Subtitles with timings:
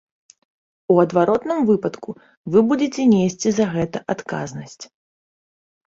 [0.93, 2.17] У адваротным выпадку
[2.55, 4.83] вы будзеце несці за гэта адказнасць.